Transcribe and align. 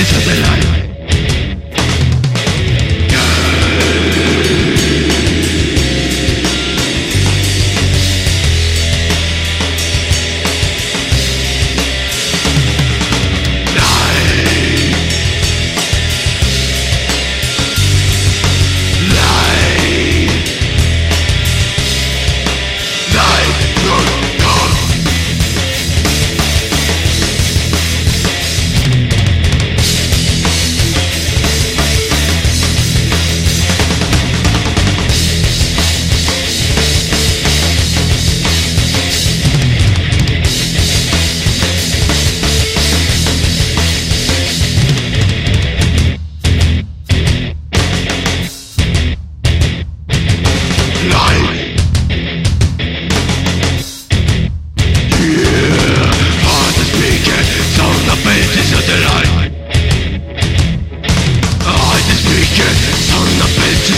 Beaches 0.00 0.16
of 0.16 0.24
the 0.24 0.40
light. 0.40 0.89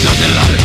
Dios 0.00 0.18
de 0.18 0.28
la 0.28 0.59